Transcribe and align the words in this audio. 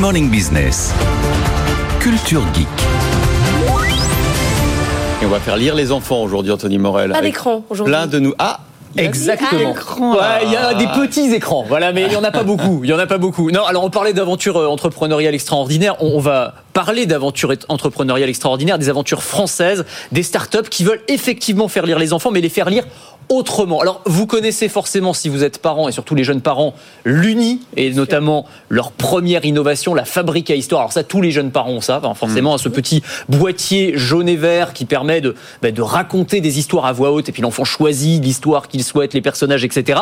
Morning 0.00 0.30
Business. 0.30 0.94
Culture 2.00 2.42
Geek. 2.54 2.66
Et 5.20 5.26
on 5.26 5.28
va 5.28 5.38
faire 5.40 5.58
lire 5.58 5.74
les 5.74 5.92
enfants 5.92 6.22
aujourd'hui, 6.22 6.50
Anthony 6.50 6.78
Morel. 6.78 7.10
Pas 7.10 7.18
avec 7.18 7.32
d'écran 7.34 7.64
aujourd'hui. 7.68 7.92
Plein 7.94 8.06
de 8.06 8.18
nous. 8.18 8.32
Ah 8.38 8.60
Exactement. 8.96 9.74
Ah, 9.76 10.38
Ouais, 10.40 10.46
il 10.46 10.52
y 10.52 10.56
a 10.56 10.72
des 10.72 10.86
petits 10.86 11.32
écrans, 11.34 11.64
voilà, 11.68 11.92
mais 11.92 12.06
il 12.06 12.12
y 12.12 12.16
en 12.16 12.24
a 12.24 12.30
pas 12.30 12.42
beaucoup. 12.42 12.80
Il 12.82 12.88
y 12.88 12.92
en 12.94 12.98
a 12.98 13.06
pas 13.06 13.18
beaucoup. 13.18 13.50
Non, 13.50 13.64
alors 13.64 13.84
on 13.84 13.90
parlait 13.90 14.14
d'aventures 14.14 14.56
euh, 14.56 14.66
entrepreneuriales 14.66 15.34
extraordinaires. 15.34 15.96
On, 16.00 16.12
on 16.14 16.18
va 16.18 16.54
parler 16.72 17.04
d'aventures 17.04 17.52
entrepreneuriales 17.68 18.30
extraordinaires, 18.30 18.78
des 18.78 18.88
aventures 18.88 19.22
françaises, 19.22 19.84
des 20.12 20.22
startups 20.22 20.68
qui 20.70 20.82
veulent 20.82 21.02
effectivement 21.08 21.68
faire 21.68 21.84
lire 21.84 21.98
les 21.98 22.14
enfants, 22.14 22.30
mais 22.30 22.40
les 22.40 22.48
faire 22.48 22.70
lire 22.70 22.84
autrement. 23.30 23.80
Alors, 23.80 24.02
vous 24.04 24.26
connaissez 24.26 24.68
forcément, 24.68 25.14
si 25.14 25.28
vous 25.30 25.42
êtes 25.44 25.58
parents 25.58 25.88
et 25.88 25.92
surtout 25.92 26.14
les 26.14 26.24
jeunes 26.24 26.42
parents, 26.42 26.74
l'Uni 27.04 27.60
et 27.76 27.90
notamment 27.92 28.46
leur 28.68 28.92
première 28.92 29.44
innovation, 29.46 29.94
la 29.94 30.04
fabrique 30.04 30.50
à 30.50 30.54
histoire. 30.54 30.82
Alors 30.82 30.92
ça, 30.92 31.04
tous 31.04 31.22
les 31.22 31.30
jeunes 31.30 31.50
parents 31.50 31.70
ont 31.70 31.80
ça, 31.80 31.98
enfin, 32.02 32.12
forcément, 32.14 32.58
ce 32.58 32.68
petit 32.68 33.02
boîtier 33.28 33.92
jaune 33.96 34.28
et 34.28 34.36
vert 34.36 34.72
qui 34.72 34.84
permet 34.84 35.20
de, 35.20 35.34
bah, 35.62 35.70
de 35.70 35.80
raconter 35.82 36.40
des 36.40 36.58
histoires 36.58 36.84
à 36.86 36.92
voix 36.92 37.12
haute 37.12 37.28
et 37.28 37.32
puis 37.32 37.42
l'enfant 37.42 37.64
choisit 37.64 38.22
l'histoire 38.22 38.68
qu'il 38.68 38.82
souhaite, 38.84 39.14
les 39.14 39.20
personnages, 39.20 39.64
etc. 39.64 40.00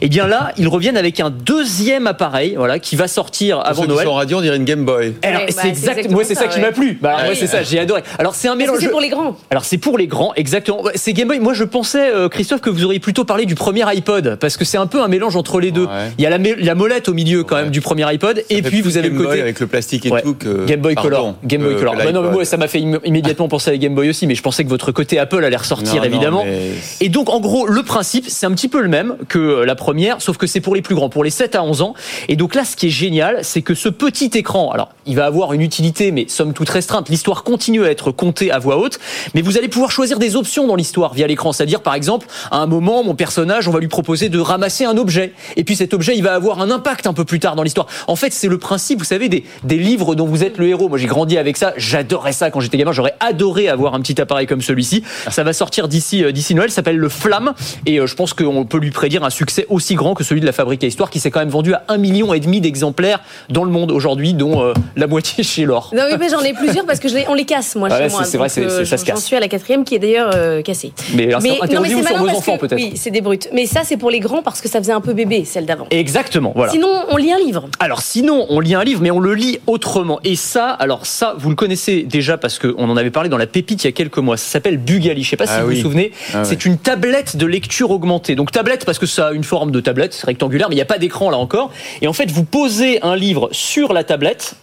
Et 0.00 0.08
bien 0.08 0.26
là, 0.26 0.52
ils 0.56 0.68
reviennent 0.68 0.96
avec 0.96 1.20
un 1.20 1.30
deuxième 1.30 2.06
appareil, 2.06 2.54
voilà, 2.56 2.78
qui 2.78 2.96
va 2.96 3.06
sortir 3.06 3.58
Pour 3.58 3.66
avant 3.68 3.82
ceux 3.82 3.88
qui 3.88 3.94
Noël. 3.94 4.06
sont 4.06 4.12
en 4.12 4.16
radio, 4.16 4.38
on 4.38 4.40
dirait 4.40 4.56
une 4.56 4.64
Game 4.64 4.84
Boy. 4.84 5.14
Alors, 5.22 5.42
Ouais, 5.42 5.46
c'est 5.50 5.56
bah, 5.56 5.62
exact, 5.68 5.88
exactement 5.98 6.14
moi 6.14 6.24
c'est 6.24 6.34
ça, 6.34 6.42
ça, 6.42 6.48
qui 6.48 6.56
ouais. 6.58 6.62
m'a 6.66 6.72
plu. 6.72 6.98
Bah, 7.02 7.16
Ah 7.18 7.22
ouais, 7.24 7.28
oui. 7.30 7.36
c'est 7.38 7.46
ça, 7.46 7.62
j'ai 7.62 7.78
adoré. 7.78 8.02
Alors 8.18 8.34
c'est 8.34 8.48
un 8.48 8.54
mélange. 8.54 8.78
c'est 8.80 8.88
pour 8.88 9.00
les 9.00 9.08
grands. 9.10 9.36
Alors 9.50 9.64
c'est 9.64 9.78
pour 9.78 9.98
les 9.98 10.06
grands, 10.06 10.32
exactement. 10.34 10.82
C'est 10.94 11.12
Game 11.12 11.28
Boy. 11.28 11.38
Moi 11.40 11.52
je 11.52 11.64
pensais, 11.64 12.10
euh, 12.10 12.28
Christophe, 12.28 12.60
que 12.62 12.70
vous 12.70 12.84
auriez 12.84 13.00
plutôt 13.00 13.24
parlé 13.24 13.44
du 13.44 13.54
premier 13.54 13.82
iPod, 13.94 14.36
parce 14.40 14.56
que 14.56 14.64
c'est 14.64 14.78
un 14.78 14.86
peu 14.86 15.02
un 15.02 15.08
mélange 15.08 15.36
entre 15.36 15.60
les 15.60 15.70
deux. 15.70 15.84
Ouais. 15.84 16.12
Il 16.18 16.24
y 16.24 16.26
a 16.26 16.30
la, 16.30 16.38
la 16.38 16.74
molette 16.74 17.08
au 17.08 17.14
milieu 17.14 17.44
quand 17.44 17.56
Ouais. 17.56 17.62
même 17.62 17.70
du 17.70 17.80
premier 17.82 18.04
iPod, 18.14 18.38
Ça 18.38 18.42
et 18.48 18.62
puis 18.62 18.80
vous 18.80 18.96
avez 18.96 19.08
le 19.08 19.14
Game 19.14 19.18
Boy 19.24 19.26
côté 19.28 19.40
avec 19.42 19.60
le 19.60 19.66
plastique 19.66 20.06
et 20.06 20.10
Ouais. 20.10 20.22
tout 20.22 20.34
que 20.34 20.64
Game 20.64 20.80
Boy 20.80 20.94
Color. 20.94 21.34
Game 21.44 21.62
Boy 21.62 21.76
Color. 21.76 21.96
Bah 21.96 22.10
non, 22.12 22.22
mais 22.22 22.30
moi 22.30 22.44
ça 22.44 22.56
m'a 22.56 22.68
fait 22.68 22.80
im- 22.80 23.00
immédiatement 23.04 23.48
penser 23.48 23.70
à 23.70 23.76
Game 23.76 23.94
Boy 23.94 24.08
aussi, 24.08 24.26
mais 24.26 24.34
je 24.34 24.42
pensais 24.42 24.64
que 24.64 24.68
votre 24.70 24.92
côté 24.92 25.18
Apple 25.18 25.44
allait 25.44 25.56
ressortir 25.56 25.96
Non, 25.96 26.00
non, 26.00 26.04
évidemment. 26.06 26.44
mais- 26.44 26.70
Et 27.00 27.08
donc, 27.08 27.28
en 27.28 27.40
gros, 27.40 27.66
le 27.66 27.82
principe, 27.82 28.26
c'est 28.28 28.46
un 28.46 28.52
petit 28.52 28.68
peu 28.68 28.80
le 28.80 28.88
même 28.88 29.16
que 29.28 29.38
euh, 29.38 29.64
la 29.66 29.74
première, 29.74 30.22
sauf 30.22 30.36
que 30.36 30.46
c'est 30.46 30.60
pour 30.60 30.74
les 30.74 30.82
plus 30.82 30.94
grands, 30.94 31.08
pour 31.08 31.24
les 31.24 31.30
7 31.30 31.54
à 31.56 31.62
11 31.64 31.82
ans. 31.82 31.94
Et 32.28 32.36
donc 32.36 32.54
là, 32.54 32.64
ce 32.64 32.76
qui 32.76 32.86
est 32.86 32.90
génial, 32.90 33.40
c'est 33.42 33.62
que 33.62 33.74
ce 33.74 33.88
petit 33.88 34.30
écran, 34.34 34.70
alors, 34.70 34.90
il 35.06 35.16
va 35.16 35.26
avoir 35.26 35.52
une 35.52 35.60
utilité, 35.62 36.12
mais 36.12 36.26
somme 36.28 36.52
toute 36.52 36.68
restreinte. 36.70 37.08
L'histoire 37.08 37.42
continue 37.42 37.84
à 37.84 37.90
être 37.90 38.10
contée 38.12 38.50
à 38.52 38.58
voix 38.58 38.78
haute, 38.78 38.98
mais 39.34 39.42
vous 39.42 39.58
allez 39.58 39.68
pouvoir 39.68 39.90
choisir 39.90 40.18
des 40.18 40.36
options 40.36 40.66
dans 40.66 40.76
l'histoire 40.76 41.14
via 41.14 41.26
l'écran. 41.26 41.52
C'est-à-dire, 41.52 41.80
par 41.80 41.94
exemple, 41.94 42.26
à 42.50 42.58
un 42.58 42.66
moment, 42.66 43.02
mon 43.04 43.14
personnage, 43.14 43.68
on 43.68 43.70
va 43.70 43.80
lui 43.80 43.88
proposer 43.88 44.28
de 44.28 44.38
ramasser 44.38 44.84
un 44.84 44.96
objet. 44.96 45.32
Et 45.56 45.64
puis 45.64 45.76
cet 45.76 45.94
objet, 45.94 46.14
il 46.16 46.22
va 46.22 46.34
avoir 46.34 46.60
un 46.60 46.70
impact 46.70 47.06
un 47.06 47.12
peu 47.12 47.24
plus 47.24 47.40
tard 47.40 47.56
dans 47.56 47.62
l'histoire. 47.62 47.86
En 48.08 48.16
fait, 48.16 48.32
c'est 48.32 48.48
le 48.48 48.58
principe, 48.58 48.98
vous 48.98 49.04
savez, 49.04 49.28
des, 49.28 49.44
des 49.64 49.76
livres 49.78 50.14
dont 50.14 50.26
vous 50.26 50.44
êtes 50.44 50.58
le 50.58 50.68
héros. 50.68 50.88
Moi, 50.88 50.98
j'ai 50.98 51.06
grandi 51.06 51.38
avec 51.38 51.56
ça. 51.56 51.72
J'adorais 51.76 52.32
ça 52.32 52.50
quand 52.50 52.60
j'étais 52.60 52.76
gamin. 52.78 52.92
J'aurais 52.92 53.14
adoré 53.20 53.68
avoir 53.68 53.94
un 53.94 54.00
petit 54.00 54.20
appareil 54.20 54.46
comme 54.46 54.62
celui-ci. 54.62 55.02
Ça 55.30 55.42
va 55.44 55.52
sortir 55.52 55.88
d'ici 55.88 56.24
euh, 56.24 56.32
d'ici 56.32 56.54
Noël. 56.54 56.70
Ça 56.70 56.76
s'appelle 56.76 56.96
le 56.96 57.08
Flamme. 57.08 57.52
Et 57.86 57.98
euh, 57.98 58.06
je 58.06 58.14
pense 58.14 58.32
qu'on 58.34 58.64
peut 58.64 58.78
lui 58.78 58.90
prédire 58.90 59.24
un 59.24 59.30
succès 59.30 59.66
aussi 59.68 59.94
grand 59.94 60.14
que 60.14 60.24
celui 60.24 60.40
de 60.40 60.46
la 60.46 60.52
Fabrique 60.52 60.82
à 60.84 60.86
Histoire, 60.86 61.10
qui 61.10 61.20
s'est 61.20 61.30
quand 61.30 61.40
même 61.40 61.48
vendu 61.48 61.74
à 61.74 61.84
un 61.88 61.96
million 61.98 62.32
et 62.34 62.40
demi 62.40 62.60
d'exemplaires 62.60 63.20
dans 63.48 63.64
le 63.64 63.70
monde 63.70 63.90
aujourd'hui, 63.90 64.34
non 64.34 64.62
euh, 64.62 64.72
la 64.96 65.06
moitié 65.06 65.42
chez 65.44 65.64
l'or. 65.64 65.90
Non, 65.94 66.02
oui, 66.10 66.16
mais 66.18 66.28
j'en 66.28 66.40
ai 66.40 66.52
plusieurs 66.52 66.84
parce 66.86 66.98
que 67.00 67.08
je 67.08 67.14
les- 67.14 67.26
on 67.28 67.34
les 67.34 67.44
casse, 67.44 67.74
moi, 67.76 67.88
Ah 67.90 67.96
chez 67.98 68.02
ouais, 68.04 68.10
moi. 68.10 68.24
c'est- 68.24 68.30
c'est 68.30 68.38
vrai, 68.38 68.48
c'est- 68.48 68.68
c'est- 68.68 68.84
ça 68.84 68.96
se 68.96 69.04
J'en 69.06 69.12
casse. 69.14 69.24
suis 69.24 69.36
à 69.36 69.40
la 69.40 69.48
quatrième 69.48 69.84
qui 69.84 69.94
est 69.94 69.98
d'ailleurs 69.98 70.30
euh, 70.34 70.62
cassée. 70.62 70.92
Mais, 71.14 71.28
Mais, 71.42 71.58
interdit 71.60 71.94
ou 71.94 71.98
sur 71.98 72.04
malin 72.04 72.18
vos 72.20 72.26
parce 72.26 72.31
enfants 72.38 72.56
que- 72.56 72.60
peut-être. 72.66 72.78
Oui, 72.80 72.92
c'est 72.96 73.10
des 73.10 73.20
brutes. 73.20 73.48
Mais 73.52 73.66
ça, 73.66 73.80
c'est 73.84 73.96
pour 73.96 74.10
les 74.10 74.20
grands 74.20 74.42
parce 74.42 74.60
que 74.60 74.68
ça 74.68 74.78
faisait 74.78 74.92
un 74.92 75.00
peu 75.00 75.12
bébé, 75.12 75.44
celle 75.44 75.66
d'avant. 75.66 75.86
Exactement, 75.90 76.52
voilà. 76.54 76.72
Sinon, 76.72 76.88
on 77.10 77.16
lit 77.16 77.32
un 77.32 77.38
livre. 77.38 77.68
Alors 77.80 78.02
sinon, 78.02 78.46
on 78.48 78.60
lit 78.60 78.74
un 78.74 78.84
livre, 78.84 79.00
mais 79.02 79.10
on 79.10 79.20
le 79.20 79.34
lit 79.34 79.58
autrement. 79.66 80.20
Et 80.24 80.36
ça, 80.36 80.68
alors 80.70 81.06
ça, 81.06 81.34
vous 81.38 81.48
le 81.50 81.56
connaissez 81.56 82.02
déjà 82.02 82.38
parce 82.38 82.58
qu'on 82.58 82.88
en 82.88 82.96
avait 82.96 83.10
parlé 83.10 83.28
dans 83.28 83.38
la 83.38 83.46
pépite 83.46 83.84
il 83.84 83.86
y 83.86 83.88
a 83.88 83.92
quelques 83.92 84.18
mois. 84.18 84.36
Ça 84.36 84.46
s'appelle 84.52 84.78
Bugali. 84.78 85.22
Je 85.22 85.30
sais 85.30 85.36
pas 85.36 85.46
si 85.46 85.52
Ah 85.56 85.62
vous 85.62 85.68
oui. 85.70 85.76
vous 85.76 85.82
souvenez. 85.82 86.12
Ah 86.34 86.44
c'est 86.44 86.64
une 86.64 86.78
tablette 86.78 87.36
de 87.36 87.46
lecture 87.46 87.90
augmentée. 87.90 88.34
Donc 88.34 88.50
tablette 88.52 88.84
parce 88.84 88.98
que 88.98 89.06
ça 89.06 89.28
a 89.28 89.32
une 89.32 89.44
forme 89.44 89.70
de 89.70 89.80
tablette, 89.80 90.14
c'est 90.14 90.26
rectangulaire, 90.26 90.68
mais 90.68 90.74
il 90.74 90.78
n'y 90.78 90.82
a 90.82 90.86
pas 90.86 90.98
d'écran 90.98 91.30
là 91.30 91.36
encore. 91.38 91.70
Et 92.00 92.06
en 92.08 92.12
fait, 92.12 92.30
vous 92.30 92.44
posez 92.44 93.02
un 93.02 93.16
livre 93.16 93.48
sur 93.52 93.92
la 93.92 94.04
tablette. 94.04 94.54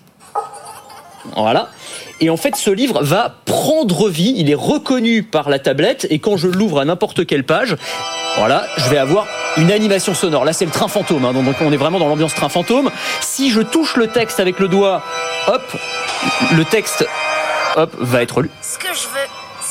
Voilà. 1.36 1.70
Et 2.22 2.30
en 2.30 2.38
fait, 2.38 2.56
ce 2.56 2.70
livre 2.70 3.02
va 3.04 3.36
prendre 3.46 4.10
vie. 4.10 4.34
Il 4.38 4.50
est 4.50 4.56
reconnu 4.56 5.24
par 5.24 5.50
la 5.50 5.60
tablette. 5.60 6.08
Et 6.10 6.20
quand 6.20 6.38
je 6.38 6.48
l'ouvre 6.48 6.80
à 6.80 6.86
n'importe 6.86 7.26
quelle 7.26 7.46
page, 7.46 7.76
voilà, 8.38 8.66
je 8.78 8.90
vais 8.90 8.98
avoir 8.98 9.28
une 9.58 9.72
animation 9.72 10.14
sonore. 10.14 10.46
Là, 10.46 10.54
c'est 10.54 10.66
le 10.66 10.72
train 10.72 10.88
fantôme. 10.88 11.26
hein, 11.26 11.34
donc, 11.34 11.56
on 11.62 11.72
est 11.72 11.78
vraiment 11.78 12.00
dans 12.00 12.08
l'ambiance 12.08 12.34
train 12.36 12.50
fantôme. 12.50 12.92
Si 13.22 13.52
je 13.52 13.62
touche 13.62 13.96
le 13.96 14.08
texte 14.08 14.40
avec 14.40 14.60
le 14.60 14.68
doigt, 14.68 15.04
hop, 15.48 15.64
le 16.56 16.66
texte, 16.66 17.06
hop, 17.76 17.96
va 18.00 18.22
être 18.22 18.42
lu. 18.42 18.50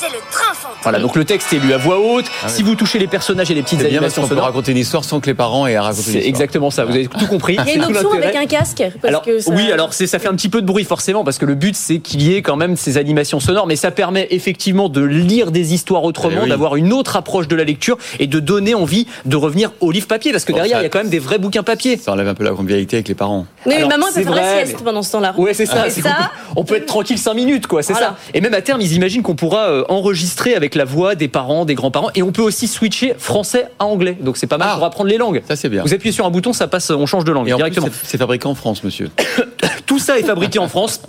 C'est 0.00 0.06
le 0.08 0.18
train 0.30 0.54
fantôme. 0.54 0.76
Voilà, 0.82 1.00
donc 1.00 1.16
le 1.16 1.24
texte 1.24 1.52
est 1.52 1.58
lu 1.58 1.72
à 1.72 1.78
voix 1.78 1.98
haute. 1.98 2.26
Ah 2.44 2.48
Si 2.48 2.62
vous 2.62 2.74
touchez 2.74 2.98
les 2.98 3.06
personnages 3.06 3.50
et 3.50 3.54
les 3.54 3.62
petites 3.62 3.80
C'est 3.80 3.88
bien 3.88 4.00
parce 4.00 4.14
animations 4.16 4.34
peut 4.36 4.40
raconter 4.42 4.72
une 4.72 4.78
histoire 4.78 5.04
sans 5.04 5.20
que 5.20 5.26
les 5.26 5.34
parents 5.34 5.66
aient 5.66 5.76
à 5.76 5.82
raconter 5.82 6.12
c'est 6.12 6.26
exactement 6.26 6.70
ça. 6.70 6.84
Vous 6.84 6.92
avez 6.92 7.06
tout 7.08 7.26
compris. 7.26 7.56
Il 7.60 7.68
y 7.68 7.70
a 7.72 7.74
une 7.74 7.84
option 7.96 8.12
avec 8.12 8.36
un 8.36 8.46
casque. 8.46 8.82
Parce 9.00 9.04
alors, 9.04 9.22
que 9.22 9.40
ça- 9.40 9.50
Oui, 9.52 9.72
alors 9.72 9.92
c'est 9.94 10.06
ça 10.06 10.18
fait 10.18 10.28
un 10.28 10.34
petit 10.34 10.48
peu 10.48 10.60
de 10.62 10.66
bruit 10.66 10.84
forcément 10.84 11.24
parce 11.24 11.38
que 11.38 11.46
le 11.46 11.54
but 11.54 11.74
c'est 11.76 11.98
qu'il 11.98 12.22
y 12.22 12.34
ait 12.34 12.42
quand 12.42 12.56
même 12.56 12.76
ces 12.76 12.96
animations 12.96 13.40
sonores, 13.40 13.66
mais 13.66 13.76
ça 13.76 13.90
permet 13.90 14.28
effectivement 14.30 14.88
de 14.88 15.02
lire 15.02 15.50
des 15.50 15.74
histoires 15.74 16.04
autrement, 16.04 16.38
Eh 16.40 16.44
oui. 16.44 16.48
d'avoir 16.50 16.76
une 16.76 16.92
autre 16.92 17.16
approche 17.16 17.48
de 17.48 17.56
la 17.56 17.64
lecture 17.64 17.98
et 18.18 18.26
de 18.26 18.38
donner 18.40 18.74
envie 18.74 19.06
de 19.24 19.36
revenir 19.36 19.72
au 19.80 19.90
livre 19.90 20.06
papier 20.06 20.32
parce 20.32 20.44
que 20.44 20.52
Bon, 20.52 20.58
derrière 20.58 20.76
ça- 20.76 20.82
il 20.82 20.84
y 20.84 20.86
a 20.86 20.90
quand 20.90 20.98
même 20.98 21.08
des 21.10 21.18
vrais 21.18 21.38
bouquins 21.38 21.62
papier. 21.62 21.96
Ça 21.96 22.12
enlève 22.12 22.28
un 22.28 22.34
peu 22.34 22.44
la 22.44 22.50
convivialité 22.52 22.96
avec 22.96 23.08
les 23.08 23.14
parents. 23.14 23.46
Oui, 23.66 23.72
mais 23.72 23.76
Alors, 23.76 23.88
maman, 23.90 24.06
elle 24.08 24.12
c'est 24.14 24.20
peut 24.20 24.26
faire 24.26 24.36
la 24.36 24.42
vrai, 24.52 24.64
sieste 24.64 24.76
mais- 24.78 24.84
pendant 24.84 25.02
ce 25.02 25.12
temps-là. 25.12 25.34
Ouais, 25.36 25.54
c'est 25.54 25.66
ça. 25.66 25.86
Et 25.86 25.90
c'est 25.90 26.02
ça, 26.02 26.30
on 26.56 26.64
peut 26.64 26.76
être 26.76 26.86
tranquille 26.86 27.18
cinq 27.18 27.34
minutes, 27.34 27.66
quoi. 27.66 27.82
C'est 27.82 27.92
Voilà. 27.92 28.08
ça. 28.08 28.16
Et 28.34 28.40
même 28.40 28.54
à 28.54 28.60
terme, 28.62 28.80
ils 28.80 28.92
imaginent 28.94 29.22
qu'on 29.22 29.34
pourra 29.36 29.84
enregistrer 29.88 30.54
avec 30.54 30.74
la 30.74 30.84
voix 30.84 31.14
des 31.14 31.28
parents, 31.28 31.64
des 31.64 31.74
grands-parents, 31.74 32.10
et 32.14 32.22
on 32.22 32.32
peut 32.32 32.42
aussi 32.42 32.68
switcher 32.68 33.14
français 33.18 33.66
à 33.78 33.84
anglais. 33.86 34.16
Donc 34.20 34.36
c'est 34.36 34.46
pas 34.46 34.58
mal 34.58 34.68
Ah. 34.72 34.76
pour 34.76 34.84
apprendre 34.84 35.10
les 35.10 35.18
langues. 35.18 35.42
Ça, 35.48 35.56
c'est 35.56 35.68
bien. 35.68 35.82
Vous 35.82 35.94
appuyez 35.94 36.12
sur 36.12 36.26
un 36.26 36.30
bouton, 36.30 36.52
ça 36.52 36.66
passe, 36.68 36.90
on 36.90 37.06
change 37.06 37.24
de 37.24 37.32
langue 37.32 37.48
Et 37.48 37.54
directement. 37.54 37.88
c'est- 38.04 38.18
fabriqué 38.18 38.46
en 38.46 38.54
France, 38.54 38.84
monsieur. 38.84 39.10
Tout 39.86 39.98
ça 39.98 40.18
est 40.18 40.22
fabriqué 40.24 40.58
en 40.58 40.68
France. 40.68 41.00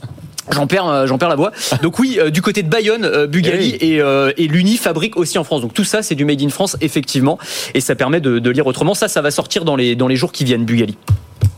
J'en 0.51 0.65
perds, 0.65 0.87
euh, 0.87 1.05
j'en 1.05 1.19
perds 1.19 1.29
la 1.29 1.35
voix. 1.35 1.51
Donc 1.83 1.99
oui, 1.99 2.17
euh, 2.19 2.31
du 2.31 2.41
côté 2.41 2.63
de 2.63 2.69
Bayonne, 2.69 3.05
euh, 3.05 3.27
Bugali 3.27 3.77
Eh 3.81 3.93
et, 3.95 4.01
euh, 4.01 4.31
et 4.37 4.47
l'Uni 4.47 4.77
fabriquent 4.77 5.17
aussi 5.17 5.37
en 5.37 5.43
France. 5.43 5.61
Donc 5.61 5.75
tout 5.75 5.83
ça, 5.83 6.01
c'est 6.01 6.15
du 6.15 6.25
made 6.25 6.41
in 6.41 6.49
France, 6.49 6.75
effectivement, 6.81 7.37
et 7.75 7.81
ça 7.81 7.93
permet 7.93 8.19
de, 8.19 8.39
de 8.39 8.49
lire 8.49 8.65
autrement. 8.65 8.95
Ça, 8.95 9.07
ça 9.07 9.21
va 9.21 9.29
sortir 9.29 9.63
dans 9.63 9.75
les 9.75 9.95
dans 9.95 10.07
les 10.07 10.15
jours 10.15 10.31
qui 10.31 10.43
viennent, 10.45 10.65
Bugali. 10.65 10.97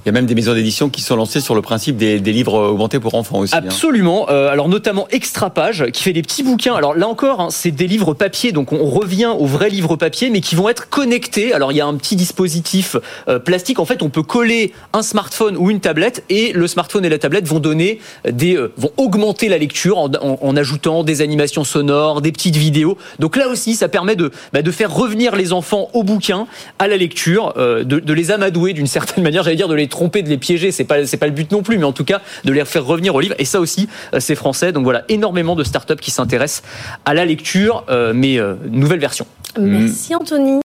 Il 0.03 0.07
y 0.07 0.09
a 0.09 0.13
même 0.13 0.25
des 0.25 0.33
maisons 0.33 0.55
d'édition 0.55 0.89
qui 0.89 1.01
sont 1.01 1.15
lancées 1.15 1.41
sur 1.41 1.53
le 1.53 1.61
principe 1.61 1.95
des, 1.95 2.17
livres 2.17 2.69
augmentés 2.69 2.99
pour 2.99 3.13
enfants 3.13 3.37
aussi. 3.39 3.53
hein. 3.55 3.61
Absolument. 3.65 4.27
Euh, 4.29 4.49
alors 4.49 4.67
notamment 4.67 5.07
Extra 5.11 5.51
Page 5.51 5.85
qui 5.93 6.01
fait 6.01 6.13
des 6.13 6.23
petits 6.23 6.41
bouquins. 6.41 6.73
Alors 6.73 6.95
là 6.95 7.07
encore, 7.07 7.39
hein, 7.39 7.47
c'est 7.51 7.69
des 7.69 7.85
livres 7.85 8.15
papier, 8.15 8.51
donc 8.51 8.71
on 8.73 8.85
revient 8.85 9.31
aux 9.37 9.45
vrais 9.45 9.69
livres 9.69 9.97
papier, 9.97 10.31
mais 10.31 10.41
qui 10.41 10.55
vont 10.55 10.69
être 10.69 10.89
connectés. 10.89 11.53
Alors 11.53 11.71
il 11.71 11.75
y 11.75 11.81
a 11.81 11.85
un 11.85 11.93
petit 11.95 12.15
dispositif 12.15 12.95
euh, 13.27 13.37
plastique. 13.37 13.79
En 13.79 13.85
fait, 13.85 14.01
on 14.01 14.09
peut 14.09 14.23
coller 14.23 14.73
un 14.93 15.03
smartphone 15.03 15.55
ou 15.55 15.69
une 15.69 15.81
tablette, 15.81 16.23
et 16.29 16.51
le 16.51 16.65
smartphone 16.65 17.05
et 17.05 17.09
la 17.09 17.19
tablette 17.19 17.47
vont 17.47 17.59
donner 17.59 17.99
des, 18.27 18.55
euh, 18.55 18.73
vont 18.77 18.91
augmenter 18.97 19.49
la 19.49 19.59
lecture 19.59 19.99
en, 19.99 20.55
ajoutant 20.55 21.03
des 21.03 21.21
animations 21.21 21.63
sonores, 21.63 22.21
des 22.21 22.31
petites 22.31 22.55
vidéos. 22.55 22.97
Donc 23.19 23.35
là 23.35 23.49
aussi, 23.49 23.75
ça 23.75 23.87
permet 23.87 24.15
de, 24.15 24.31
bah, 24.51 24.61
faire 24.71 24.93
revenir 24.93 25.35
les 25.35 25.53
enfants 25.53 25.89
au 25.93 26.03
bouquin, 26.03 26.47
à 26.79 26.87
la 26.87 26.97
lecture, 26.97 27.53
de 27.55 28.13
les 28.13 28.31
amadouer 28.31 28.73
d'une 28.73 28.87
certaine 28.87 29.23
manière. 29.23 29.43
J'allais 29.43 29.55
dire 29.55 29.67
de 29.67 29.75
les 29.75 29.87
tromper, 29.91 30.23
de 30.23 30.29
les 30.29 30.37
piéger. 30.37 30.71
C'est 30.71 30.85
pas, 30.85 31.05
c'est 31.05 31.17
pas 31.17 31.27
le 31.27 31.33
but 31.33 31.51
non 31.51 31.61
plus, 31.61 31.77
mais 31.77 31.83
en 31.83 31.93
tout 31.93 32.05
cas 32.05 32.21
de 32.43 32.51
les 32.51 32.65
faire 32.65 32.85
revenir 32.85 33.13
au 33.13 33.19
livre. 33.19 33.35
Et 33.37 33.45
ça 33.45 33.59
aussi, 33.59 33.87
euh, 34.13 34.19
c'est 34.19 34.35
français. 34.35 34.71
Donc 34.71 34.83
voilà, 34.83 35.03
énormément 35.09 35.55
de 35.55 35.63
startups 35.63 35.95
qui 35.95 36.11
s'intéressent 36.11 36.63
à 37.05 37.13
la 37.13 37.25
lecture, 37.25 37.85
euh, 37.89 38.13
mais 38.15 38.39
euh, 38.39 38.55
nouvelle 38.69 38.99
version. 38.99 39.27
Merci 39.59 40.15
Anthony. 40.15 40.61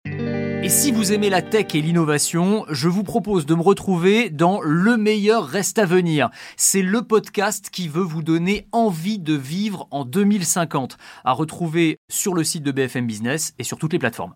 Et 0.63 0.71
si 0.71 0.93
vous 0.93 1.13
aimez 1.13 1.29
la 1.29 1.43
tech 1.43 1.67
et 1.75 1.83
l'innovation, 1.83 2.65
je 2.71 2.89
vous 2.89 3.03
propose 3.03 3.45
de 3.45 3.55
me 3.55 3.61
retrouver 3.61 4.31
dans 4.31 4.61
Le 4.63 4.97
meilleur 4.97 5.47
reste 5.47 5.79
à 5.79 5.85
venir. 5.85 6.31
C'est 6.57 6.81
le 6.81 7.03
podcast 7.03 7.69
qui 7.71 7.89
veut 7.89 8.03
vous 8.03 8.23
donner 8.23 8.67
envie 8.73 9.19
de 9.19 9.35
vivre 9.35 9.87
en 9.91 10.07
2050, 10.07 10.97
à 11.25 11.33
retrouver 11.33 11.99
sur 12.11 12.33
le 12.33 12.45
site 12.45 12.63
de 12.63 12.73
BFM 12.73 13.07
Business 13.07 13.53
et 13.59 13.65
sur 13.65 13.77
toutes 13.77 13.93
les 13.93 13.99
plateformes. 13.99 14.35